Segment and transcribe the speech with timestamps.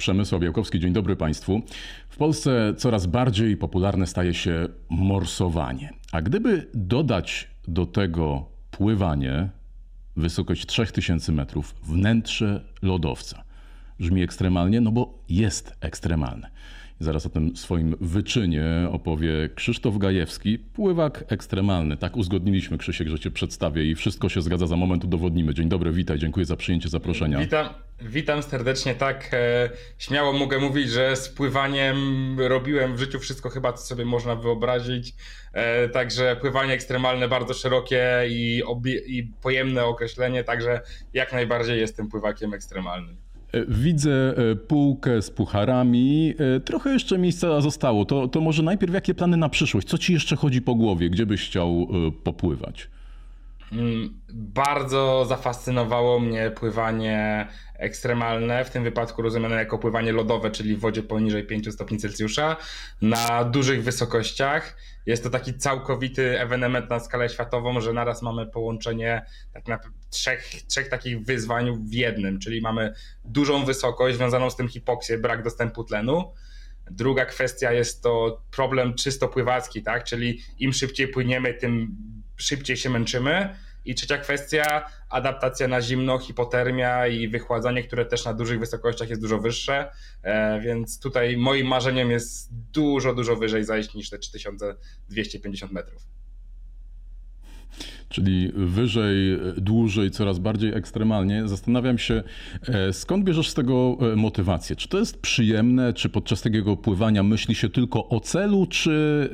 [0.00, 1.62] Przemysław Białkowski, dzień dobry Państwu.
[2.08, 5.92] W Polsce coraz bardziej popularne staje się morsowanie.
[6.12, 9.48] A gdyby dodać do tego pływanie,
[10.16, 13.44] wysokość 3000 metrów, wnętrze lodowca,
[13.98, 16.50] brzmi ekstremalnie, no bo jest ekstremalne.
[17.00, 21.96] Zaraz o tym swoim wyczynie opowie Krzysztof Gajewski, pływak ekstremalny.
[21.96, 24.66] Tak uzgodniliśmy, Krzysiek, że cię przedstawię i wszystko się zgadza.
[24.66, 25.54] Za moment udowodnimy.
[25.54, 27.38] Dzień dobry, witaj, dziękuję za przyjęcie zaproszenia.
[27.38, 27.68] Witam,
[28.00, 28.94] witam serdecznie.
[28.94, 31.96] Tak, e, śmiało mogę mówić, że z pływaniem
[32.40, 35.14] robiłem w życiu wszystko chyba, co sobie można wyobrazić.
[35.52, 38.62] E, także pływanie ekstremalne, bardzo szerokie i,
[39.06, 40.80] i pojemne określenie, także
[41.14, 43.16] jak najbardziej jestem pływakiem ekstremalnym.
[43.68, 46.34] Widzę e, półkę z pucharami.
[46.56, 48.04] E, trochę jeszcze miejsca zostało.
[48.04, 49.88] To, to może najpierw jakie plany na przyszłość?
[49.88, 51.10] Co ci jeszcze chodzi po głowie?
[51.10, 52.88] Gdzie byś chciał e, popływać?
[53.72, 60.80] Mm, bardzo zafascynowało mnie pływanie ekstremalne, w tym wypadku rozumiane jako pływanie lodowe, czyli w
[60.80, 62.56] wodzie poniżej 5 stopni Celsjusza,
[63.02, 64.76] na dużych wysokościach.
[65.06, 69.22] Jest to taki całkowity ewenement na skalę światową, że naraz mamy połączenie
[69.52, 69.78] tak na
[70.10, 72.94] trzech, trzech takich wyzwań w jednym, czyli mamy
[73.24, 76.32] dużą wysokość związaną z tym hipoksję, brak dostępu tlenu.
[76.90, 80.04] Druga kwestia jest to problem czysto pływacki, tak?
[80.04, 81.96] czyli im szybciej płyniemy, tym
[82.36, 83.56] szybciej się męczymy.
[83.84, 89.22] I trzecia kwestia, adaptacja na zimno, hipotermia i wychładzanie, które też na dużych wysokościach jest
[89.22, 89.90] dużo wyższe,
[90.22, 96.19] e, więc tutaj moim marzeniem jest dużo, dużo wyżej zajść niż te 3250 metrów
[98.10, 101.48] czyli wyżej, dłużej, coraz bardziej ekstremalnie.
[101.48, 102.22] Zastanawiam się,
[102.68, 104.76] e, skąd bierzesz z tego e, motywację?
[104.76, 109.30] Czy to jest przyjemne, czy podczas takiego pływania myśli się tylko o celu, czy,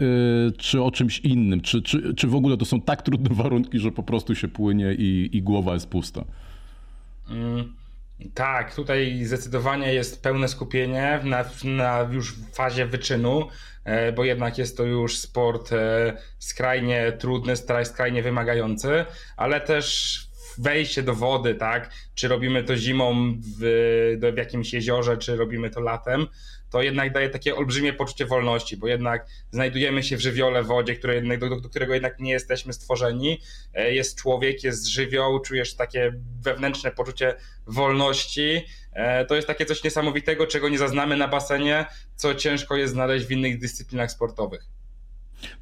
[0.48, 1.60] e, czy o czymś innym?
[1.60, 4.94] Czy, czy, czy w ogóle to są tak trudne warunki, że po prostu się płynie
[4.98, 6.24] i, i głowa jest pusta?
[7.30, 7.72] Mm.
[8.34, 13.48] Tak, tutaj zdecydowanie jest pełne skupienie na, na już fazie wyczynu,
[13.84, 19.04] e, bo jednak jest to już sport e, skrajnie trudny, skrajnie wymagający,
[19.36, 20.20] ale też
[20.58, 21.90] wejście do wody, tak?
[22.14, 26.26] Czy robimy to zimą w, w jakimś jeziorze, czy robimy to latem,
[26.70, 31.38] to jednak daje takie olbrzymie poczucie wolności, bo jednak znajdujemy się w żywiole wodzie, które
[31.38, 33.40] do, do którego jednak nie jesteśmy stworzeni.
[33.74, 37.34] E, jest człowiek, jest żywioł, czujesz takie wewnętrzne poczucie
[37.66, 38.64] wolności.
[38.92, 43.26] E, to jest takie coś niesamowitego, czego nie zaznamy na basenie, co ciężko jest znaleźć
[43.26, 44.66] w innych dyscyplinach sportowych.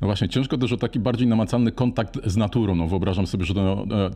[0.00, 2.74] No właśnie, ciężko też o taki bardziej namacalny kontakt z naturą.
[2.74, 3.54] No wyobrażam sobie, że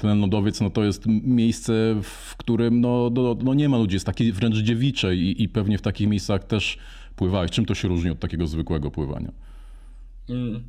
[0.00, 4.06] ten lodowiec no to jest miejsce, w którym no, no, no nie ma ludzi, jest
[4.06, 6.78] takie wręcz dziewicze i, i pewnie w takich miejscach też
[7.16, 7.50] pływałeś.
[7.50, 9.32] Czym to się różni od takiego zwykłego pływania?
[10.28, 10.62] Mm.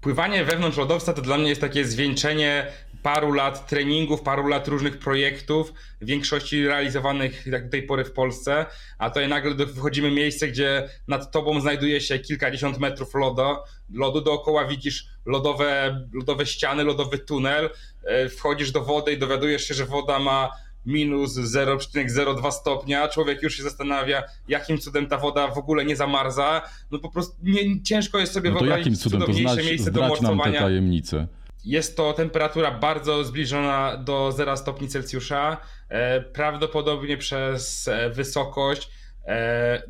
[0.00, 2.66] Pływanie wewnątrz lodowca to dla mnie jest takie zwieńczenie
[3.02, 8.12] paru lat treningów, paru lat różnych projektów, w większości realizowanych jak do tej pory w
[8.12, 8.66] Polsce,
[8.98, 13.56] a to nagle wychodzimy w miejsce, gdzie nad tobą znajduje się kilkadziesiąt metrów lodu,
[13.94, 17.70] lodu dookoła widzisz lodowe, lodowe ściany, lodowy tunel,
[18.04, 20.50] e, wchodzisz do wody i dowiadujesz się, że woda ma
[20.86, 26.62] minus 0,02 stopnia, człowiek już się zastanawia, jakim cudem ta woda w ogóle nie zamarza.
[26.90, 29.90] No po prostu nie, ciężko jest sobie no to wyobrazić jakim cudem to znać, miejsce
[29.90, 30.44] do morsowania.
[30.44, 31.26] nam te tajemnice.
[31.64, 35.56] Jest to temperatura bardzo zbliżona do 0 stopni Celsjusza.
[35.88, 38.90] E, prawdopodobnie przez e, wysokość,
[39.26, 39.82] e,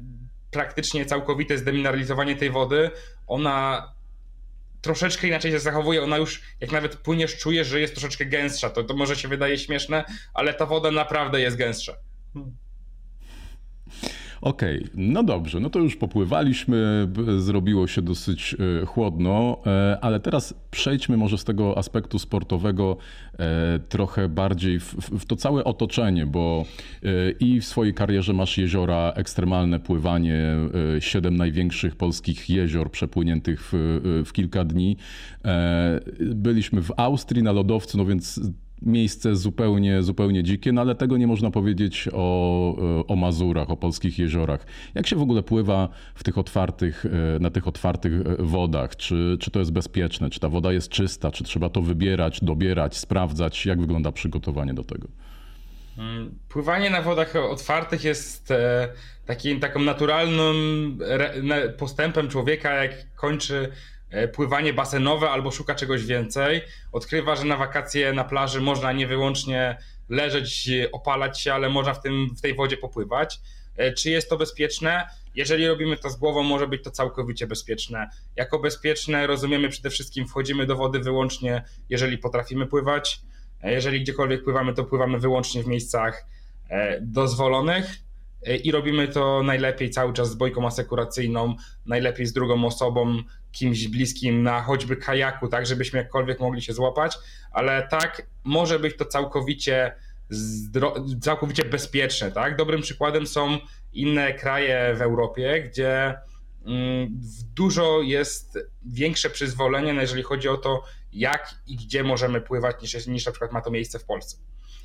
[0.50, 2.90] praktycznie całkowite zdemineralizowanie tej wody,
[3.26, 3.88] ona
[4.80, 6.02] troszeczkę inaczej się zachowuje.
[6.02, 8.70] Ona już, jak nawet płyniesz, czujesz, że jest troszeczkę gęstsza.
[8.70, 10.04] To, to może się wydaje śmieszne,
[10.34, 11.92] ale ta woda naprawdę jest gęstsza.
[12.34, 12.56] Hmm.
[14.40, 17.08] Okej, okay, no dobrze, no to już popływaliśmy,
[17.38, 22.96] zrobiło się dosyć e, chłodno, e, ale teraz przejdźmy może z tego aspektu sportowego
[23.38, 26.64] e, trochę bardziej w, w to całe otoczenie, bo
[27.40, 30.56] i w swojej karierze masz jeziora, ekstremalne pływanie,
[30.98, 34.96] siedem największych polskich jezior przepłyniętych w, w kilka dni.
[36.20, 38.40] Byliśmy w Austrii na lodowcu, no więc
[38.82, 44.18] miejsce zupełnie, zupełnie dzikie, no ale tego nie można powiedzieć o, o Mazurach, o polskich
[44.18, 44.66] jeziorach.
[44.94, 48.96] Jak się w ogóle pływa w tych otwartych, e, na tych otwartych e, wodach?
[48.96, 50.30] Czy, czy to jest bezpieczne?
[50.30, 51.30] Czy ta woda jest czysta?
[51.30, 53.66] Czy trzeba to wybierać, dobierać, sprawdzać?
[53.66, 55.08] Jak wygląda przygotowanie do tego?
[55.98, 58.88] Mm, pływanie na wodach otwartych jest e,
[59.26, 60.98] takim, taką naturalnym
[61.78, 63.68] postępem człowieka, jak kończy E,
[64.32, 66.62] pływanie basenowe albo szuka czegoś więcej,
[66.92, 69.76] odkrywa, że na wakacje na plaży można nie wyłącznie
[70.08, 73.40] leżeć, opalać się, ale można w, tym, w tej wodzie popływać.
[73.76, 75.06] E, czy jest to bezpieczne?
[75.34, 78.10] Jeżeli robimy to z głową, może być to całkowicie bezpieczne.
[78.36, 83.20] Jako bezpieczne rozumiemy przede wszystkim, wchodzimy do wody wyłącznie, jeżeli potrafimy pływać.
[83.62, 86.26] E, jeżeli gdziekolwiek pływamy, to pływamy wyłącznie w miejscach
[87.00, 87.86] dozwolonych.
[88.64, 91.54] I robimy to najlepiej cały czas z bojką asekuracyjną,
[91.86, 93.22] najlepiej z drugą osobą,
[93.52, 97.18] kimś bliskim na choćby kajaku, tak, żebyśmy jakkolwiek mogli się złapać,
[97.52, 99.94] ale tak, może być to całkowicie,
[101.20, 102.56] całkowicie bezpieczne, tak.
[102.56, 103.58] Dobrym przykładem są
[103.92, 106.14] inne kraje w Europie, gdzie
[106.66, 107.20] mm,
[107.54, 110.82] dużo jest większe przyzwolenie, jeżeli chodzi o to,
[111.12, 114.36] jak i gdzie możemy pływać, niż, niż na przykład ma to miejsce w Polsce.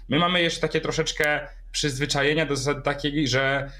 [0.09, 3.71] My mamy jeszcze takie troszeczkę przyzwyczajenia do zasady takiej, że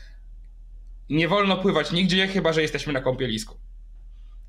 [1.10, 3.57] nie wolno pływać nigdzie, chyba że jesteśmy na kąpielisku.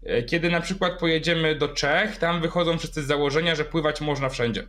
[0.03, 4.29] E, kiedy na przykład pojedziemy do Czech, tam wychodzą wszyscy z założenia, że pływać można
[4.29, 4.67] wszędzie.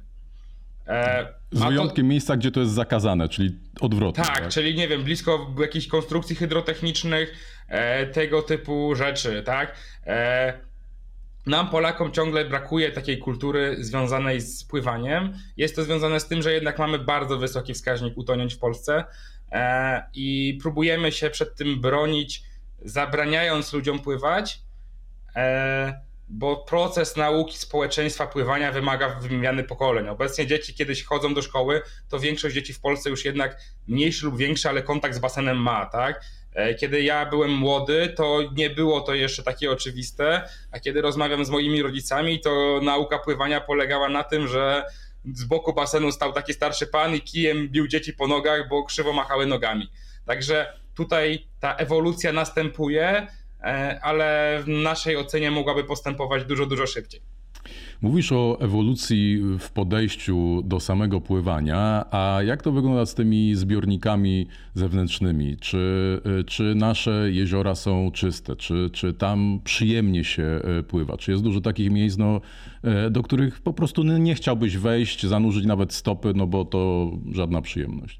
[0.87, 2.09] E, z wyjątkiem to...
[2.09, 4.23] miejsca, gdzie to jest zakazane, czyli odwrotnie.
[4.23, 7.33] Tak, tak, czyli nie wiem, blisko jakichś konstrukcji hydrotechnicznych,
[7.67, 9.75] e, tego typu rzeczy, tak.
[11.47, 15.33] Nam, Polakom, ciągle brakuje takiej kultury związanej z pływaniem.
[15.57, 19.03] Jest to związane z tym, że jednak mamy bardzo wysoki wskaźnik utonięć w Polsce
[19.51, 22.43] e, i próbujemy się przed tym bronić,
[22.81, 24.61] zabraniając ludziom pływać,
[25.35, 30.07] e, bo proces nauki społeczeństwa pływania wymaga wymiany pokoleń.
[30.07, 33.57] Obecnie dzieci kiedyś chodzą do szkoły, to większość dzieci w Polsce już jednak
[33.87, 36.21] mniejszy lub większy, ale kontakt z basenem ma, tak?
[36.57, 41.45] E, kiedy ja byłem młody, to nie było to jeszcze takie oczywiste, a kiedy rozmawiam
[41.45, 44.85] z moimi rodzicami, to nauka pływania polegała na tym, że
[45.33, 49.13] z boku basenu stał taki starszy pan i kijem bił dzieci po nogach, bo krzywo
[49.13, 49.91] machały nogami.
[50.25, 53.27] Także tutaj ta ewolucja następuje,
[53.61, 57.36] e, ale w naszej ocenie mogłaby postępować dużo, dużo szybciej.
[58.01, 64.47] Mówisz o ewolucji w podejściu do samego pływania, a jak to wygląda z tymi zbiornikami
[64.73, 65.57] zewnętrznymi?
[65.57, 68.55] Czy, czy nasze jeziora są czyste?
[68.55, 71.17] Czy, czy tam przyjemnie się e, pływa?
[71.17, 72.41] Czy jest dużo takich miejsc, no,
[72.83, 77.61] e, do których po prostu nie chciałbyś wejść, zanurzyć nawet stopy, no bo to żadna
[77.61, 78.19] przyjemność?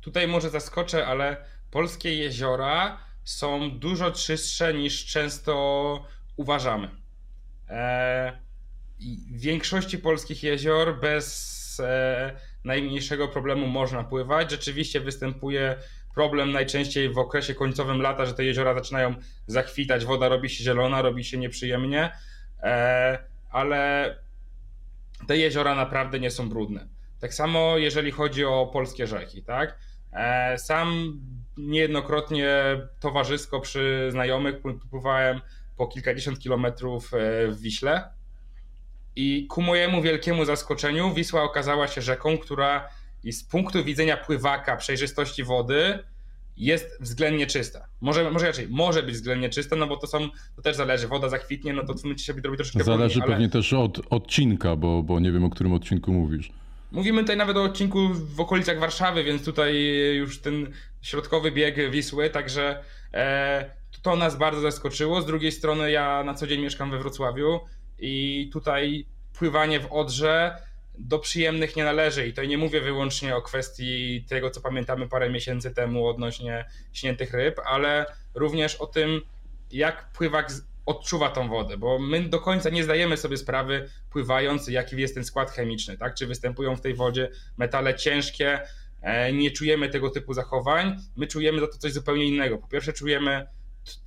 [0.00, 1.36] Tutaj może zaskoczę, ale
[1.70, 6.04] polskie jeziora są dużo czystsze niż często
[6.36, 7.05] uważamy.
[7.68, 8.32] E,
[9.30, 12.32] w większości polskich jezior bez e,
[12.64, 14.50] najmniejszego problemu można pływać.
[14.50, 15.76] Rzeczywiście występuje
[16.14, 19.14] problem najczęściej w okresie końcowym lata, że te jeziora zaczynają
[19.46, 22.12] zakwitać, woda robi się zielona, robi się nieprzyjemnie,
[22.62, 23.18] e,
[23.50, 24.14] ale
[25.26, 26.88] te jeziora naprawdę nie są brudne.
[27.20, 29.78] Tak samo jeżeli chodzi o polskie rzeki, tak?
[30.56, 31.20] Sam
[31.56, 32.48] niejednokrotnie
[33.00, 34.54] towarzysko przy znajomych
[34.90, 35.40] pływałem
[35.76, 38.04] po kilkadziesiąt kilometrów e, w Wiśle.
[39.16, 42.88] I ku mojemu wielkiemu zaskoczeniu Wisła okazała się rzeką, która
[43.24, 45.98] z punktu widzenia pływaka, przejrzystości wody
[46.56, 47.88] jest względnie czysta.
[48.00, 51.28] Może, może raczej, może być względnie czysta, no bo to są, to też zależy, woda
[51.28, 53.32] zakwitnie, no to w sumie się robi troszeczkę Zależy ale...
[53.32, 56.52] pewnie też od odcinka, bo, bo nie wiem, o którym odcinku mówisz.
[56.92, 59.74] Mówimy tutaj nawet o odcinku w okolicach Warszawy, więc tutaj
[60.16, 60.72] już ten
[61.02, 62.82] środkowy bieg Wisły, także
[63.14, 63.70] e,
[64.06, 65.22] to nas bardzo zaskoczyło.
[65.22, 67.60] Z drugiej strony ja na co dzień mieszkam we Wrocławiu
[67.98, 69.06] i tutaj
[69.38, 70.62] pływanie w Odrze
[70.98, 75.30] do przyjemnych nie należy i to nie mówię wyłącznie o kwestii tego, co pamiętamy parę
[75.30, 79.20] miesięcy temu odnośnie śniętych ryb, ale również o tym,
[79.70, 80.50] jak pływak
[80.86, 85.24] odczuwa tą wodę, bo my do końca nie zdajemy sobie sprawy, pływając, jaki jest ten
[85.24, 86.14] skład chemiczny, tak?
[86.14, 88.60] Czy występują w tej wodzie metale ciężkie,
[89.02, 92.58] e, nie czujemy tego typu zachowań, my czujemy za to coś zupełnie innego.
[92.58, 93.46] Po pierwsze, czujemy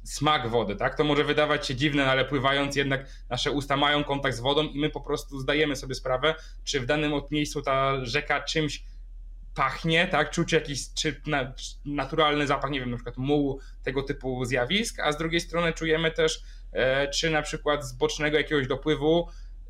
[0.03, 0.95] smak wody, tak?
[0.95, 4.63] To może wydawać się dziwne, no ale pływając jednak nasze usta mają kontakt z wodą
[4.63, 8.83] i my po prostu zdajemy sobie sprawę, czy w danym miejscu ta rzeka czymś
[9.55, 10.31] pachnie, tak?
[10.31, 11.53] Czuć jakiś czy na,
[11.85, 16.11] naturalny zapach, nie wiem, na przykład mułu, tego typu zjawisk, a z drugiej strony czujemy
[16.11, 19.27] też, e, czy na przykład z bocznego jakiegoś dopływu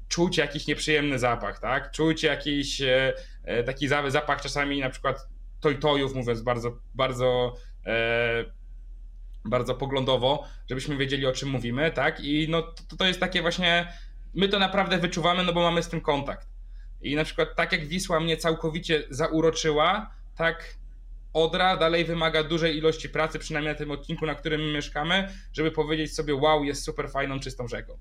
[0.07, 1.91] czuć jakiś nieprzyjemny zapach, tak?
[1.91, 3.13] Czuć jakiś e,
[3.43, 5.27] e taki zapach czasami na przykład
[5.59, 7.55] tojtojów, mówiąc bardzo, bardzo
[9.46, 12.19] bardzo poglądowo, żebyśmy wiedzieli o czym mówimy, tak?
[12.19, 13.93] I no to, to jest takie właśnie,
[14.34, 16.48] my to naprawdę wyczuwamy, no bo mamy z tym kontakt.
[17.01, 20.79] I na przykład tak jak Wisła mnie całkowicie zauroczyła, tak
[21.34, 25.72] Odra dalej wymaga dużej ilości pracy, przynajmniej na tym odcinku, na którym my mieszkamy, żeby
[25.72, 27.98] powiedzieć sobie, wow, jest super fajną, czystą rzeką.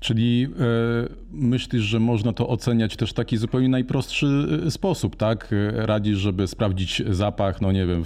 [0.00, 4.26] Czyli e, myślisz, że można to oceniać też w taki zupełnie najprostszy
[4.66, 5.48] e, sposób, tak?
[5.72, 8.04] Radzisz, żeby sprawdzić zapach, no nie wiem,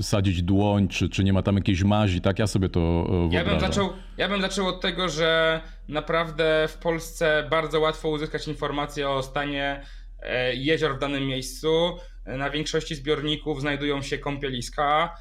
[0.00, 2.38] wsadzić dłoń, czy, czy nie ma tam jakiejś mazi, tak?
[2.38, 3.32] Ja sobie to wyobrażam.
[3.32, 8.48] Ja bym, zaczął, ja bym zaczął od tego, że naprawdę w Polsce bardzo łatwo uzyskać
[8.48, 9.82] informacje o stanie
[10.22, 11.96] e, jezior w danym miejscu.
[12.26, 15.16] Na większości zbiorników znajdują się kąpieliska,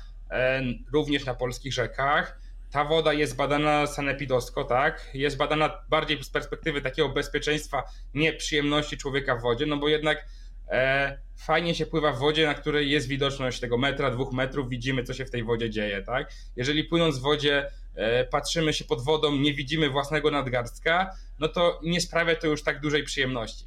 [0.94, 2.45] również na polskich rzekach
[2.76, 5.10] ta woda jest badana sanepidosko, tak?
[5.14, 10.26] Jest badana bardziej z perspektywy takiego bezpieczeństwa, nieprzyjemności człowieka w wodzie, no bo jednak
[10.68, 15.04] e, fajnie się pływa w wodzie, na której jest widoczność tego metra, dwóch metrów, widzimy
[15.04, 16.32] co się w tej wodzie dzieje, tak?
[16.56, 21.80] Jeżeli płynąc w wodzie e, patrzymy się pod wodą, nie widzimy własnego nadgarstka, no to
[21.84, 23.66] nie sprawia to już tak dużej przyjemności.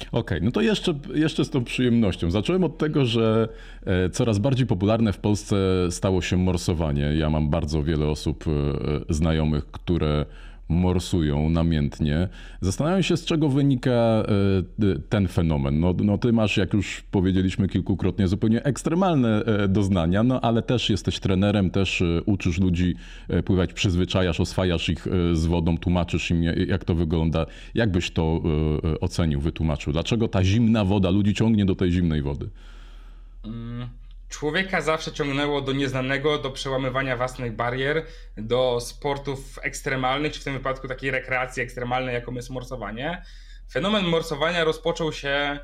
[0.00, 2.30] Okej, okay, no to jeszcze, jeszcze z tą przyjemnością.
[2.30, 3.48] Zacząłem od tego, że
[3.86, 5.56] e, coraz bardziej popularne w Polsce
[5.90, 7.02] stało się morsowanie.
[7.02, 10.26] Ja mam bardzo wiele osób e, znajomych, które
[10.68, 12.28] morsują namiętnie.
[12.60, 14.24] Zastanawiam się, z czego wynika e,
[15.08, 15.80] ten fenomen.
[15.80, 20.90] No, no ty masz, jak już powiedzieliśmy kilkukrotnie, zupełnie ekstremalne e, doznania, no ale też
[20.90, 22.94] jesteś trenerem, też e, uczysz ludzi
[23.44, 27.46] pływać, przyzwyczajasz, oswajasz ich z wodą, tłumaczysz im, jak to wygląda.
[27.74, 28.42] Jak byś to
[29.00, 29.92] ocenił, wytłumaczył?
[29.92, 32.48] Dlaczego ta zimna woda ludzi ciągnie do tej zimnej wody?
[33.44, 33.88] Mm
[34.28, 40.54] człowieka zawsze ciągnęło do nieznanego, do przełamywania własnych barier, do sportów ekstremalnych, czy w tym
[40.54, 43.22] wypadku takiej rekreacji ekstremalnej, jaką jest morsowanie.
[43.72, 45.58] Fenomen morsowania rozpoczął się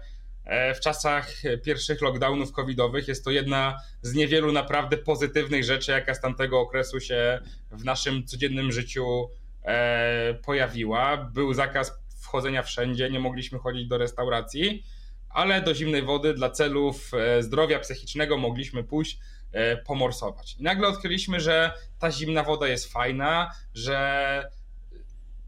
[0.45, 1.33] e, w czasach
[1.65, 3.09] pierwszych lockdownów covidowych.
[3.09, 7.41] Jest to jedna z niewielu naprawdę pozytywnych rzeczy, jaka z tamtego okresu się
[7.71, 9.29] w naszym codziennym życiu
[9.65, 11.17] e, pojawiła.
[11.17, 14.85] Był zakaz wchodzenia wszędzie, nie mogliśmy chodzić do restauracji
[15.31, 19.19] ale do zimnej wody dla celów e, zdrowia psychicznego mogliśmy pójść
[19.53, 20.57] e, pomorsować.
[20.59, 24.51] I nagle odkryliśmy, że ta zimna woda jest fajna, że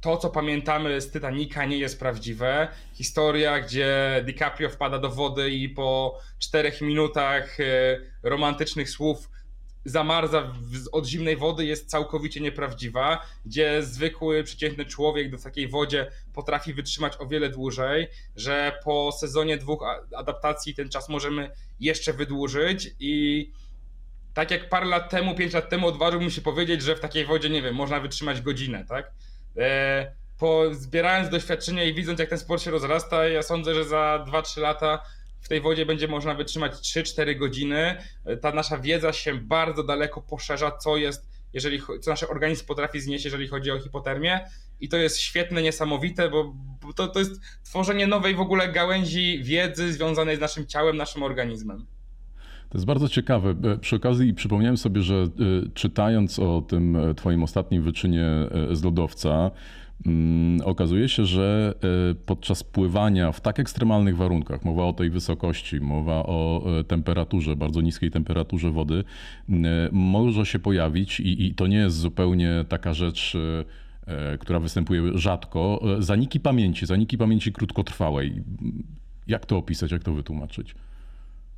[0.00, 2.68] to, co pamiętamy z Titanica, nie jest prawdziwe.
[2.94, 7.64] Historia, gdzie DiCaprio wpada do wody i po czterech minutach e,
[8.22, 9.30] romantycznych słów
[9.84, 10.52] zamarza
[10.92, 17.12] od zimnej wody jest całkowicie nieprawdziwa, gdzie zwykły, przeciętny człowiek do takiej wodzie potrafi wytrzymać
[17.18, 19.84] o wiele dłużej, że po sezonie dwóch
[20.16, 23.50] adaptacji ten czas możemy jeszcze wydłużyć i
[24.34, 27.50] tak jak parę lat temu, pięć lat temu odważyłbym się powiedzieć, że w takiej wodzie,
[27.50, 29.12] nie wiem, można wytrzymać godzinę, tak?
[29.56, 34.24] E, po, zbierając doświadczenia i widząc, jak ten sport się rozrasta, ja sądzę, że za
[34.28, 35.02] 2-3 lata
[35.42, 37.96] w tej wodzie będzie można wytrzymać 3-4 godziny.
[38.40, 43.24] Ta nasza wiedza się bardzo daleko poszerza, co jest, jeżeli, co nasz organizm potrafi znieść,
[43.24, 44.40] jeżeli chodzi o hipotermię.
[44.80, 46.54] I to jest świetne, niesamowite, bo,
[46.96, 51.86] to, to jest tworzenie nowej w ogóle gałęzi wiedzy związanej z naszym ciałem, naszym organizmem.
[52.72, 53.54] To jest bardzo ciekawe.
[53.64, 55.28] E, przy okazji przypomniałem sobie, że e,
[55.74, 58.28] czytając o tym e, twoim ostatnim wyczynie
[58.72, 59.50] z lodowca,
[60.64, 61.74] okazuje się, że
[62.10, 67.56] e, podczas pływania w tak ekstremalnych warunkach, mowa o tej wysokości, mowa o e, temperaturze,
[67.56, 69.04] bardzo niskiej temperaturze wody,
[69.48, 69.54] e,
[69.92, 73.36] może się pojawić i, i to nie jest zupełnie taka rzecz,
[74.40, 78.42] która występuje rzadko, zaniki pamięci, zaniki pamięci krótkotrwałej.
[79.26, 80.74] Jak to opisać, jak to wytłumaczyć?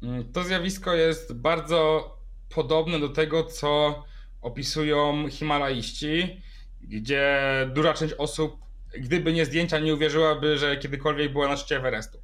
[0.02, 2.10] Mm, to zjawisko jest bardzo
[2.54, 4.02] podobne do tego, co
[4.42, 6.40] opisują Himalaiści
[6.88, 7.40] gdzie
[7.74, 8.56] duża część osób,
[8.98, 12.18] gdyby nie zdjęcia, nie uwierzyłaby, że kiedykolwiek była na szczycie Everestu.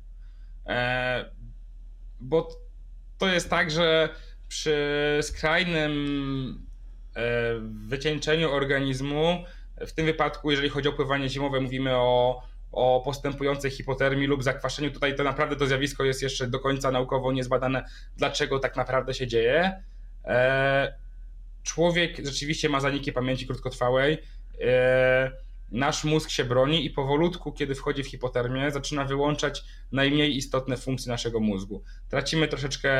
[0.67, 1.31] E,
[2.21, 2.49] bo
[3.19, 4.09] to jest tak, że
[4.49, 6.67] przy skrajnym
[7.17, 7.23] e,
[7.88, 9.45] wycieńczeniu organizmu,
[9.87, 14.90] w tym wypadku, jeżeli chodzi o pływanie zimowe, mówimy o, o postępującej hipotermii lub zakwaszeniu.
[14.90, 17.85] Tutaj to naprawdę to zjawisko jest jeszcze do końca naukowo niezbadane,
[18.17, 19.83] dlaczego tak naprawdę się dzieje.
[20.25, 20.95] E,
[21.62, 24.19] człowiek rzeczywiście ma zaniki pamięci krótkotrwałej
[25.71, 31.12] nasz mózg się broni i powolutku, kiedy wchodzi w hipotermię, zaczyna wyłączać najmniej istotne funkcje
[31.12, 31.83] naszego mózgu.
[32.09, 32.90] Tracimy troszeczkę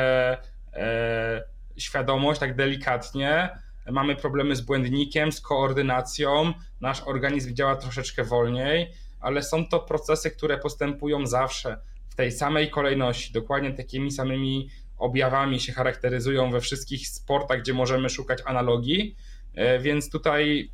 [0.73, 1.43] e,
[1.77, 3.49] świadomość, tak delikatnie.
[3.91, 10.31] Mamy problemy z błędnikiem, z koordynacją, nasz organizm działa troszeczkę wolniej, ale są to procesy,
[10.31, 11.77] które postępują zawsze
[12.09, 18.09] w tej samej kolejności, dokładnie takimi samymi objawami się charakteryzują we wszystkich sportach, gdzie możemy
[18.09, 19.15] szukać analogii.
[19.55, 20.71] E, więc tutaj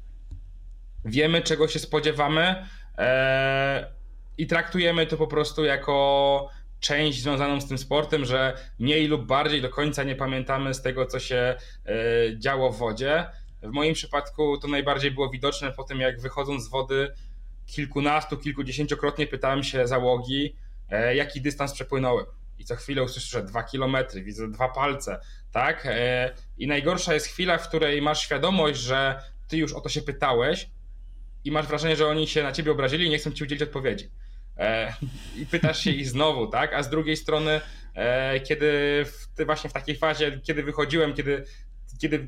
[1.08, 2.66] wiemy czego się spodziewamy
[2.98, 3.92] e,
[4.38, 6.50] i traktujemy to po prostu jako
[6.80, 11.06] część związaną z tym sportem, że mniej lub bardziej do końca nie pamiętamy z tego,
[11.06, 11.96] co się e,
[12.40, 13.26] działo w wodzie.
[13.64, 17.14] W moim przypadku to najbardziej było widoczne po tym, jak wychodząc z wody
[17.66, 20.56] kilkunastu, kilkudziesięciokrotnie pytałem się załogi,
[20.90, 22.26] e, jaki dystans przepłynąłem.
[22.60, 25.20] I co chwilę usłyszę dwa kilometry, widzę dwa palce,
[25.52, 25.88] tak?
[26.58, 30.70] I najgorsza jest chwila, w której masz świadomość, że ty już o to się pytałeś,
[31.48, 34.10] i masz wrażenie, że oni się na ciebie obrazili i nie chcą ci udzielić odpowiedzi.
[34.58, 34.94] E,
[35.38, 36.74] I pytasz się ich znowu, tak?
[36.74, 37.62] A z drugiej strony,
[37.96, 38.70] e, kiedy
[39.06, 41.46] w, właśnie w takiej fazie, kiedy wychodziłem, kiedy,
[42.02, 42.28] kiedy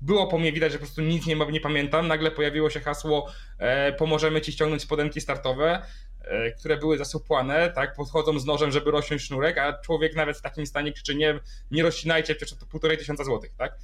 [0.00, 3.32] było po mnie widać, że po prostu nic nie, nie pamiętam, nagle pojawiło się hasło
[3.58, 5.82] e, pomożemy ci ściągnąć spodenki startowe,
[6.20, 7.94] e, które były zasupłane, tak?
[7.94, 11.82] Podchodzą z nożem, żeby rozciąć sznurek, a człowiek nawet w takim stanie krzyczy nie, nie
[11.82, 13.78] rozcinajcie, przecież to półtorej tysiąca złotych, tak?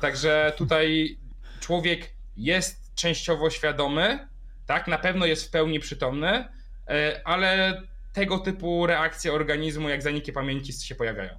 [0.00, 1.18] Także tutaj
[1.60, 4.28] człowiek jest częściowo świadomy,
[4.66, 6.44] tak, na pewno jest w pełni przytomny,
[6.88, 11.30] e, ale tego typu reakcje organizmu, jak zaniki pamięci się pojawiają.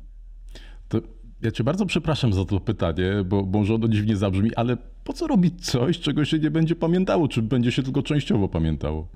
[0.87, 1.01] To
[1.41, 5.27] ja cię bardzo przepraszam za to pytanie, bo może ono dziwnie zabrzmi, ale po co
[5.27, 9.07] robić coś, czego się nie będzie pamiętało, czy będzie się tylko częściowo pamiętało?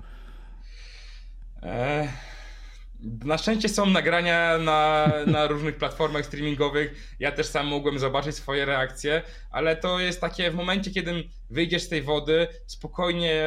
[1.62, 2.08] Eee,
[3.00, 7.16] na szczęście są nagrania na, na różnych platformach streamingowych.
[7.20, 11.82] Ja też sam mogłem zobaczyć swoje reakcje, ale to jest takie w momencie, kiedy wyjdziesz
[11.82, 13.42] z tej wody, spokojnie,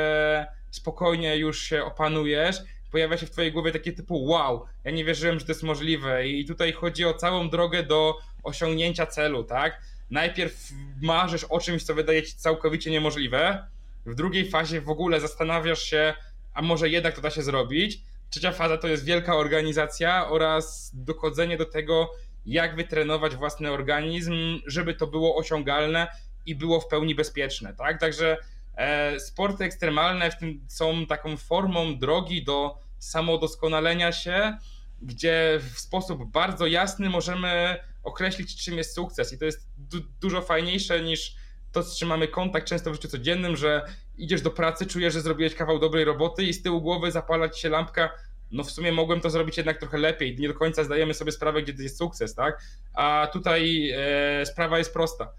[0.72, 2.58] spokojnie już się opanujesz.
[2.92, 6.28] Pojawia się w twojej głowie takie typu wow, ja nie wierzyłem, że to jest możliwe.
[6.28, 9.82] I tutaj chodzi o całą drogę do osiągnięcia celu, tak?
[10.10, 10.70] Najpierw
[11.02, 13.68] marzysz o czymś, co wydaje ci całkowicie niemożliwe.
[14.06, 16.14] W drugiej fazie w ogóle zastanawiasz się,
[16.54, 18.02] a może jednak to da się zrobić
[18.32, 22.12] Trzecia faza to jest wielka organizacja oraz dochodzenie do tego,
[22.46, 24.34] jak wytrenować własny organizm,
[24.68, 26.08] żeby to było osiągalne
[26.46, 27.74] i było w pełni bezpieczne.
[27.74, 28.00] Tak?
[28.00, 28.38] Także
[28.76, 34.58] e, sporty ekstremalne w tym są taką formą drogi do samodoskonalenia się,
[35.02, 39.34] gdzie w sposób bardzo jasny możemy określić, czym jest sukces.
[39.34, 41.36] I to jest du dużo fajniejsze niż
[41.72, 43.86] to, z czym mamy kontakt często w życiu codziennym, że
[44.24, 47.62] idziesz do pracy, czujesz, że zrobiłeś kawał dobrej roboty i z tyłu głowy zapala ci
[47.62, 48.10] się lampka,
[48.52, 50.38] no w sumie mogłem to zrobić jednak trochę lepiej.
[50.40, 52.62] Nie do końca zdajemy sobie sprawę, gdzie jest sukces, tak?
[52.94, 55.32] A tutaj e, sprawa jest prosta.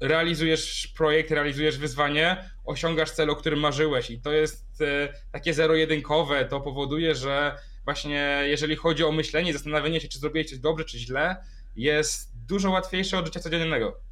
[0.00, 6.44] Realizujesz projekt, realizujesz wyzwanie, osiągasz cel, o którym marzyłeś, i to jest e, takie zero-jedynkowe.
[6.44, 10.98] To powoduje, że właśnie jeżeli chodzi o myślenie, zastanawianie się, czy zrobiłeś coś dobrze, czy
[10.98, 11.36] źle,
[11.76, 14.06] jest dużo łatwiejsze od życia codziennego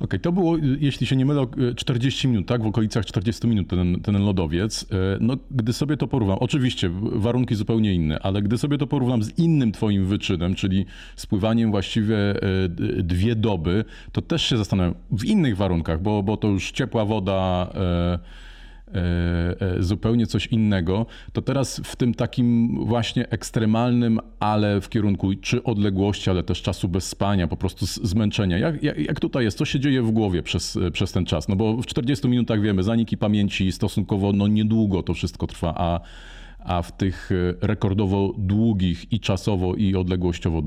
[0.00, 1.46] okay, to było, jeśli się nie mylę,
[1.76, 2.62] 40 minut, tak?
[2.62, 4.82] W okolicach 40 minut ten, ten lodowiec.
[4.82, 4.86] E,
[5.20, 9.38] no, gdy sobie to porównam, oczywiście warunki zupełnie inne, ale gdy sobie to porównam z
[9.38, 10.86] innym twoim wyczynem, czyli
[11.16, 12.68] spływaniem właściwie e,
[13.02, 17.70] dwie doby, to też się zastanawiam, w innych warunkach, bo, bo to już ciepła woda,
[17.74, 18.18] e,
[19.80, 26.30] zupełnie coś innego, to teraz w tym takim właśnie ekstremalnym, ale w kierunku czy odległości,
[26.30, 28.58] ale też czasu bez spania, po prostu zmęczenia.
[28.58, 29.58] Jak, jak, jak tutaj jest?
[29.58, 31.48] Co się dzieje w głowie przez, przez ten czas?
[31.48, 36.00] No bo w 40 minutach wiemy, zaniki pamięci stosunkowo no niedługo to wszystko trwa, a
[36.58, 40.62] a w tych e, rekordowo długich i czasowo i odległościowo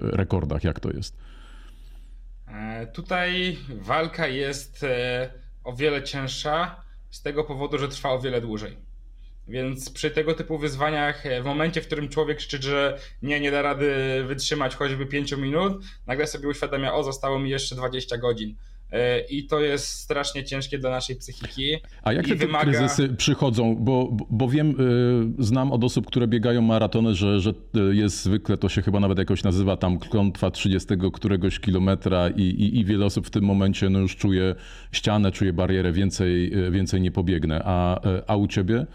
[0.00, 1.16] rekordach, jak to jest?
[2.92, 4.86] Tutaj walka jest
[5.64, 6.85] o wiele cięższa
[7.16, 8.76] z tego powodu, że trwa o wiele dłużej.
[9.48, 13.50] Więc przy tego typu wyzwaniach, e, w momencie, w którym człowiek krzyczy, że nie, nie
[13.50, 13.94] da rady
[14.26, 18.56] wytrzymać choćby 5 minut, nagle sobie uświadamia, o, zostało mi jeszcze 20 godzin.
[18.92, 21.76] E, I to jest strasznie ciężkie dla naszej psychiki.
[22.02, 22.64] A jak te wymaga...
[22.64, 23.76] kryzysy przychodzą?
[23.76, 24.74] Bo, bo wiem, e,
[25.44, 27.54] znam od osób, które biegają maratony, że, że
[27.92, 32.78] jest zwykle, to się chyba nawet jakoś nazywa tam klątwa 30 któregoś kilometra i, i,
[32.78, 34.54] i wiele osób w tym momencie no już czuje
[34.92, 37.62] ścianę, czuje barierę, więcej, więcej nie pobiegnę.
[37.64, 38.86] A, a u ciebie?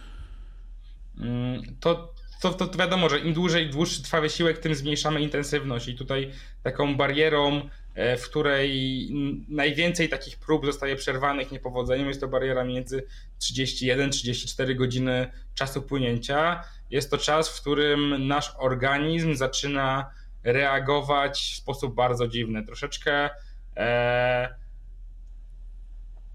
[1.19, 5.95] Mm, to, to, to wiadomo, że im dłużej, dłuższy trwa wysiłek, tym zmniejszamy intensywność i
[5.95, 6.29] tutaj
[6.63, 7.61] taką barierą E,
[7.95, 9.09] w której
[9.47, 12.07] najwięcej takich prób zostaje przerwanych niepowodzeniem.
[12.07, 13.03] Jest to bariera między
[13.39, 16.63] 31-34 godziny czasu płynięcia.
[16.89, 20.11] Jest to czas, w którym nasz organizm zaczyna
[20.43, 22.65] reagować w sposób bardzo dziwny.
[22.65, 23.29] Troszeczkę
[23.77, 24.55] e,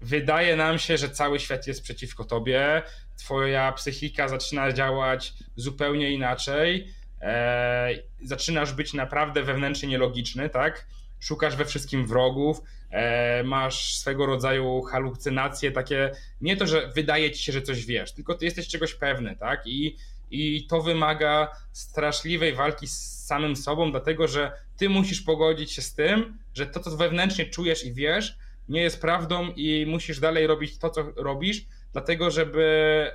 [0.01, 2.83] wydaje nam się, że cały świat jest przeciwko tobie.
[3.17, 6.93] Twoja psychika zaczyna działać zupełnie inaczej.
[7.21, 7.89] E,
[8.21, 10.87] zaczynasz być naprawdę wewnętrznie nielogiczny, tak?
[11.19, 17.43] Szukasz we wszystkim wrogów, e, masz swego rodzaju halucynacje, takie nie to, że wydaje ci
[17.43, 19.61] się, że coś wiesz, tylko ty jesteś czegoś pewny, tak?
[19.65, 19.95] I,
[20.31, 25.93] i to wymaga straszliwej walki z samym sobą, dlatego że ty musisz pogodzić się z
[25.93, 28.37] tym, że to, co wewnętrznie czujesz i wiesz,
[28.69, 32.63] nie jest prawdą i musisz dalej robić to, co robisz, dlatego żeby,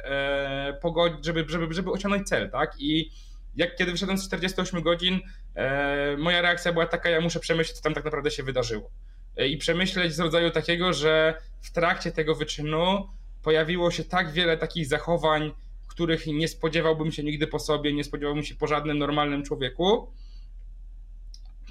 [0.05, 2.75] e, pogodzić, żeby, żeby, żeby osiągnąć cel, tak?
[2.79, 3.11] I
[3.57, 5.21] jak kiedy wyszedłem z 48 godzin,
[5.55, 8.91] e, moja reakcja była taka, ja muszę przemyśleć, co tam tak naprawdę się wydarzyło.
[9.37, 13.09] E, I przemyśleć z rodzaju takiego, że w trakcie tego wyczynu
[13.43, 15.53] pojawiło się tak wiele takich zachowań,
[15.89, 20.13] których nie spodziewałbym się nigdy po sobie, nie spodziewałbym się po żadnym normalnym człowieku,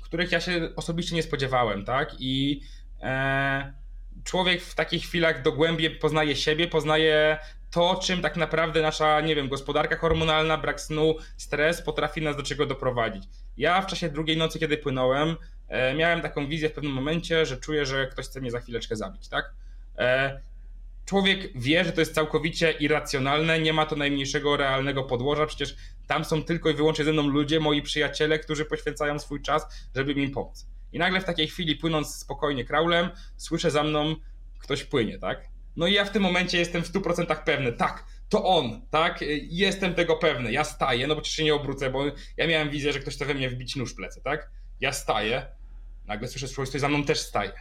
[0.04, 2.16] których ja się osobiście nie spodziewałem, tak?
[2.20, 2.62] I
[3.02, 3.74] e,
[4.24, 7.38] człowiek w takich chwilach dogłębnie poznaje siebie, poznaje
[7.72, 12.44] to, czym tak naprawdę nasza, nie wiem, gospodarka hormonalna, brak snu, stres potrafi nas do
[12.44, 13.24] czego doprowadzić.
[13.58, 15.36] Ja w czasie drugiej nocy, kiedy płynąłem,
[15.68, 18.96] e, miałem taką wizję w pewnym momencie, że czuję, że ktoś chce mnie za chwileczkę
[18.96, 19.54] zabić, tak?
[19.98, 20.40] E,
[21.06, 25.76] człowiek wie, że to jest całkowicie irracjonalne, nie ma to najmniejszego realnego podłoża, przecież
[26.08, 30.16] tam są tylko i wyłącznie ze mną ludzie, moi przyjaciele, którzy poświęcają swój czas, żeby
[30.16, 30.68] mi pomóc.
[30.94, 34.16] I nagle w takiej chwili, płynąc spokojnie kraulem, słyszę za mną,
[34.60, 35.51] ktoś płynie, tak?
[35.76, 39.20] No i ja w tym momencie jestem w 100% pewny, tak, to on, tak?
[39.42, 40.52] Jestem tego pewny.
[40.52, 42.06] Ja staję, no bo się nie obrócę, bo
[42.38, 44.50] ja miałem wizję, że ktoś chce we mnie wbić nóż w plecy, tak?
[44.80, 45.46] Ja staję,
[46.06, 47.54] nagle słyszę, że ktoś za mną też staje.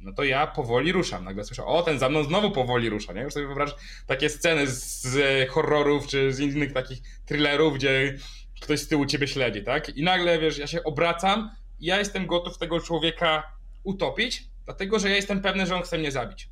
[0.00, 1.24] No to ja powoli ruszam.
[1.24, 3.20] Nagle słyszę, o, ten za mną znowu powoli rusza, nie?
[3.20, 3.70] Już sobie wyobraź
[4.06, 8.18] takie sceny z, z horrorów czy z innych takich thrillerów, gdzie
[8.60, 9.88] ktoś z tyłu ciebie śledzi, tak?
[9.96, 15.10] I nagle, wiesz, ja się obracam i ja jestem gotów tego człowieka utopić, dlatego, że
[15.10, 16.48] ja jestem pewny, że on chce mnie zabić.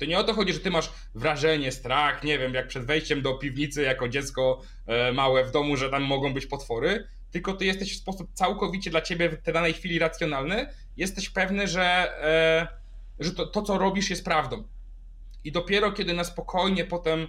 [0.00, 3.22] To nie o to chodzi, że ty masz wrażenie, strach, nie wiem, jak przed wejściem
[3.22, 7.64] do piwnicy jako dziecko e, małe w domu, że tam mogą być potwory, tylko ty
[7.64, 11.84] jesteś w sposób całkowicie dla ciebie w tej danej chwili racjonalny, jesteś pewny, że,
[12.24, 12.68] e,
[13.18, 14.64] że to, to, co robisz, jest prawdą.
[15.44, 17.26] I dopiero kiedy na spokojnie potem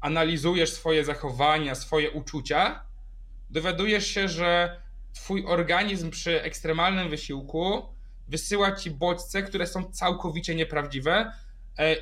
[0.00, 2.84] analizujesz swoje zachowania, swoje uczucia,
[3.50, 4.80] dowiadujesz się, że
[5.12, 7.82] twój organizm przy ekstremalnym wysiłku
[8.28, 11.32] wysyła ci bodźce, które są całkowicie nieprawdziwe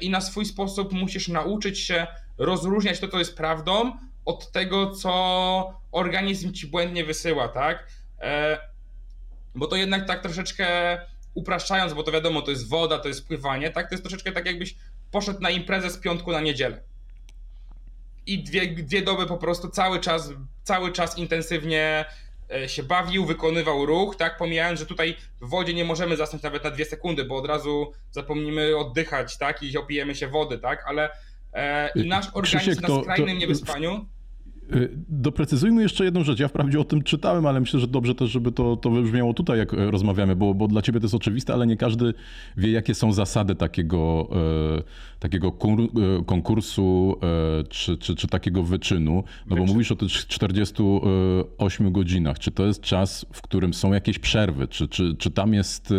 [0.01, 2.07] i na swój sposób musisz nauczyć się
[2.39, 3.93] rozróżniać to, co jest prawdą,
[4.25, 7.87] od tego, co organizm ci błędnie wysyła, tak?
[8.21, 8.59] E,
[9.55, 10.67] bo to jednak tak troszeczkę
[11.35, 13.89] upraszczając, bo to wiadomo, to jest woda, to jest pływanie, tak?
[13.89, 14.75] To jest troszeczkę tak, jakbyś
[15.11, 16.83] poszedł na imprezę z piątku na niedzielę.
[18.27, 22.07] I dwie, dwie doby po prostu cały czas, cały czas intensywnie e,
[22.67, 24.37] się bawił, wykonywał ruch, tak?
[24.37, 27.93] Pomijając, że tutaj w wodzie nie możemy zasnąć nawet na dwie sekundy, bo od razu
[28.11, 29.63] zapomnimy oddychać, tak?
[29.63, 30.85] I opijemy się wody, tak?
[30.87, 31.11] Ale
[31.53, 34.07] e, i nasz organizm Krzysiek, na skrajnym to, niewyspaniu.
[34.75, 36.41] Y, doprecyzujmy jeszcze jedną rzecz.
[36.41, 39.59] Ja wprawdzie o tym czytałem, ale myślę, że dobrze też, żeby to, to wybrzmiało tutaj,
[39.59, 42.15] jak e, rozmawiamy, bo, bo dla ciebie to jest oczywiste, ale nie każdy
[42.57, 44.29] wie, jakie są zasady takiego,
[44.79, 44.83] e,
[45.19, 45.53] takiego e,
[46.25, 47.17] konkursu
[47.69, 49.25] czy, czy, czy takiego wyczynu.
[49.47, 52.39] No bo mówisz o tych 48 godzinach.
[52.39, 54.69] Czy to jest czas, w którym są jakieś przerwy?
[54.69, 55.95] Czy, czy, czy tam jest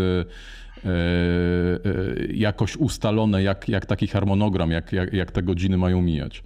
[2.34, 6.44] jakoś ustalone, jak, jak taki harmonogram, jak, jak, jak te godziny mają mijać?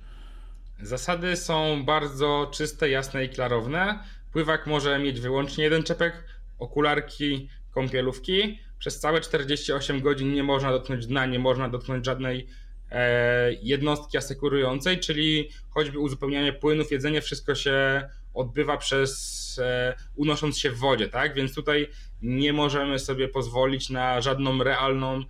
[0.79, 3.99] Zasady są bardzo czyste, jasne i klarowne.
[4.31, 6.23] Pływak może mieć wyłącznie jeden czepek,
[6.59, 8.59] okularki, kąpielówki.
[8.79, 12.47] Przez całe 48 godzin nie można dotknąć dna, nie można dotknąć żadnej
[12.91, 20.71] e, jednostki asekurującej, czyli choćby uzupełnianie płynów, jedzenie, wszystko się odbywa przez e, unosząc się
[20.71, 21.33] w wodzie, tak?
[21.33, 21.87] Więc tutaj
[22.21, 25.23] nie możemy sobie pozwolić na żadną realną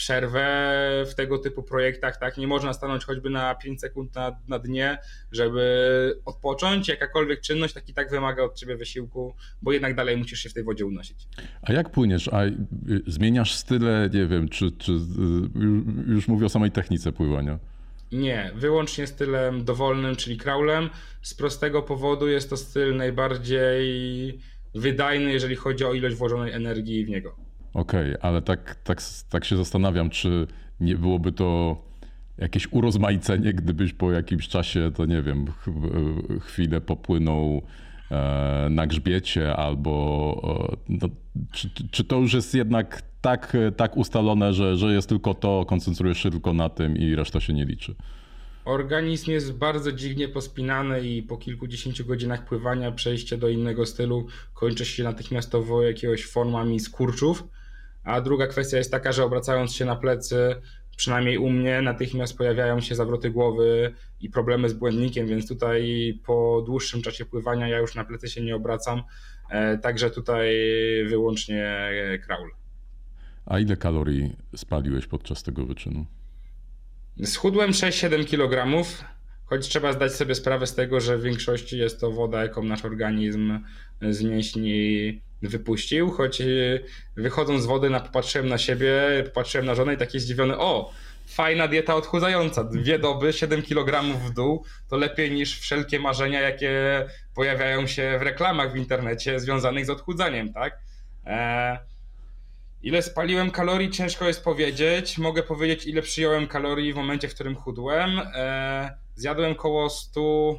[0.00, 0.46] przerwę
[1.06, 2.38] w tego typu projektach, tak?
[2.38, 4.98] Nie można stanąć choćby na 5 sekund na, na dnie,
[5.32, 6.88] żeby odpocząć.
[6.88, 10.54] Jakakolwiek czynność tak i tak wymaga od ciebie wysiłku, bo jednak dalej musisz się w
[10.54, 11.28] tej wodzie unosić.
[11.62, 12.28] A jak płyniesz?
[12.28, 12.52] A y,
[13.06, 14.96] zmieniasz style, nie wiem, czy, czy y,
[16.06, 17.58] już mówię o samej technice pływania?
[18.12, 20.90] Nie, wyłącznie stylem dowolnym, czyli crawlem.
[21.22, 24.38] Z prostego powodu jest to styl najbardziej
[24.74, 27.49] wydajny, jeżeli chodzi o ilość włożonej energii w niego.
[27.74, 30.46] Okej, okay, ale tak, tak, tak się zastanawiam, czy
[30.80, 31.76] nie byłoby to
[32.38, 35.46] jakieś urozmaicenie, gdybyś po jakimś czasie, to nie wiem,
[36.40, 37.62] chwilę popłynął
[38.10, 41.08] e, na grzbiecie, albo e, no,
[41.52, 46.18] czy, czy to już jest jednak tak, tak ustalone, że, że jest tylko to, koncentrujesz
[46.18, 47.94] się tylko na tym i reszta się nie liczy?
[48.64, 54.84] Organizm jest bardzo dziwnie pospinany i po kilkudziesięciu godzinach pływania przejście do innego stylu kończy
[54.84, 57.44] się natychmiastowo jakiegoś formami skurczów
[58.04, 60.56] a druga kwestia jest taka, że obracając się na plecy,
[60.96, 66.62] przynajmniej u mnie, natychmiast pojawiają się zawroty głowy i problemy z błędnikiem, więc tutaj po
[66.66, 69.02] dłuższym czasie pływania ja już na plecy się nie obracam.
[69.50, 70.50] E, także tutaj
[71.08, 71.90] wyłącznie
[72.26, 72.50] kraul.
[73.46, 76.06] A ile kalorii spaliłeś podczas tego wyczynu?
[77.24, 78.84] Schudłem 6-7 kg,
[79.44, 82.84] choć trzeba zdać sobie sprawę z tego, że w większości jest to woda, jaką nasz
[82.84, 83.60] organizm
[84.10, 86.44] z mięśni wypuścił, choć e,
[87.16, 88.92] wychodząc z wody na, popatrzyłem na siebie,
[89.24, 90.92] popatrzyłem na żonę i taki zdziwiony, o,
[91.26, 96.70] fajna dieta odchudzająca, dwie doby, 7 kg w dół, to lepiej niż wszelkie marzenia, jakie
[97.34, 100.78] pojawiają się w reklamach w internecie związanych z odchudzaniem, tak?
[101.26, 101.78] E,
[102.82, 105.18] ile spaliłem kalorii, ciężko jest powiedzieć.
[105.18, 108.20] Mogę powiedzieć, ile przyjąłem kalorii w momencie, w którym chudłem.
[108.34, 110.54] E, zjadłem koło 100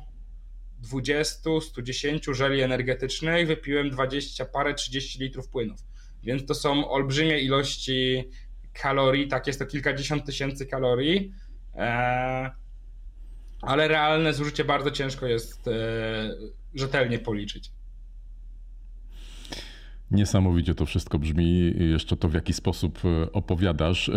[0.82, 5.80] 20-110 żeli energetycznych wypiłem 20 parę 30 litrów płynów.
[6.24, 8.30] Więc to są olbrzymie ilości
[8.74, 11.34] kalorii, tak jest to kilkadziesiąt tysięcy kalorii.
[11.76, 12.52] E,
[13.62, 15.72] ale realne zużycie bardzo ciężko jest e,
[16.76, 17.72] rzetelnie policzyć.
[20.12, 24.12] Niesamowicie to wszystko brzmi, jeszcze to w jaki sposób e, opowiadasz.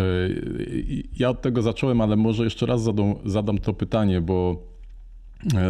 [1.12, 4.66] Ja od tego zacząłem, ale może jeszcze raz zadam, zadam to pytanie, bo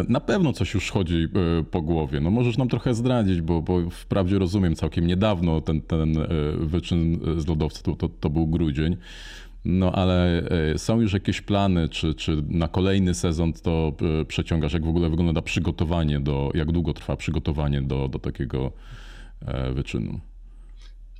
[0.09, 1.27] na pewno coś już chodzi
[1.59, 2.19] e, po głowie.
[2.19, 6.27] No możesz nam trochę zdradzić, bo, bo wprawdzie rozumiem całkiem niedawno ten, ten e,
[6.59, 8.97] wyczyn z lodowca, to, to, to był grudzień.
[9.65, 14.73] No ale e, są już jakieś plany, czy, czy na kolejny sezon to e, przeciągasz?
[14.73, 18.71] Jak w ogóle wygląda przygotowanie do, jak długo trwa przygotowanie do, do takiego
[19.45, 20.19] e, wyczynu?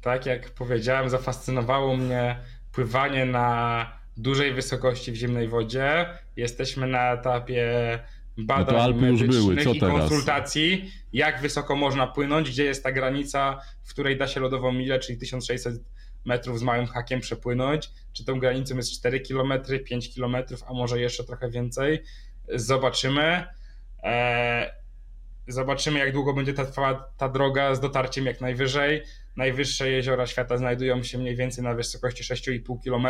[0.01, 2.35] Tak jak powiedziałem, zafascynowało mnie
[2.71, 3.85] pływanie na
[4.17, 6.05] dużej wysokości w zimnej wodzie.
[6.37, 7.99] Jesteśmy na etapie
[8.37, 9.63] badań no Alpy już były.
[9.63, 9.99] Co i teraz?
[9.99, 14.99] konsultacji, jak wysoko można płynąć, gdzie jest ta granica, w której da się lodową milę,
[14.99, 15.73] czyli 1600
[16.25, 19.53] metrów z małym hakiem przepłynąć, czy tą granicą jest 4 km,
[19.85, 20.35] 5 km,
[20.67, 22.03] a może jeszcze trochę więcej.
[22.49, 23.43] Zobaczymy.
[24.03, 24.69] Eee,
[25.47, 29.01] zobaczymy, jak długo będzie ta, trwała ta droga z dotarciem jak najwyżej.
[29.35, 33.07] Najwyższe jeziora świata znajdują się mniej więcej na wysokości 6,5 km.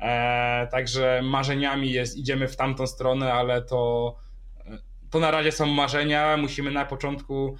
[0.00, 4.16] Eee, także marzeniami jest, idziemy w tamtą stronę, ale to,
[5.12, 6.36] to na razie są marzenia.
[6.36, 7.56] Musimy na początku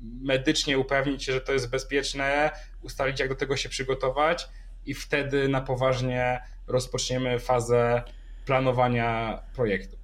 [0.00, 2.50] medycznie upewnić się, że to jest bezpieczne,
[2.82, 4.48] ustalić jak do tego się przygotować
[4.86, 8.02] i wtedy na poważnie rozpoczniemy fazę
[8.46, 9.96] planowania projektu.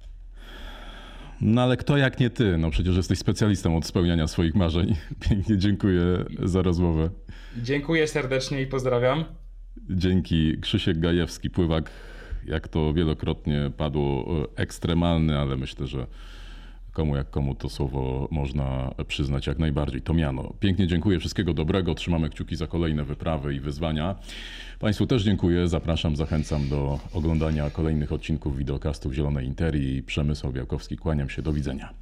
[1.41, 2.57] No ale kto jak nie ty?
[2.57, 4.95] No przecież jesteś specjalistą od spełniania swoich marzeń.
[5.29, 7.09] Pięknie dziękuję za rozmowę.
[7.57, 9.25] Dziękuję serdecznie i pozdrawiam.
[9.89, 10.57] Dzięki.
[10.61, 11.91] Krzysiek Gajewski, pływak,
[12.45, 16.07] jak to wielokrotnie padło, ekstremalny, ale myślę, że
[16.91, 20.01] komu jak komu to słowo można przyznać jak najbardziej.
[20.01, 20.53] To miano.
[20.59, 24.15] Pięknie dziękuję, wszystkiego dobrego, trzymamy kciuki za kolejne wyprawy i wyzwania.
[24.79, 30.03] Państwu też dziękuję, zapraszam, zachęcam do oglądania kolejnych odcinków wideokastów Zielonej Interii.
[30.03, 31.93] Przemysł Białkowski, kłaniam się, do widzenia.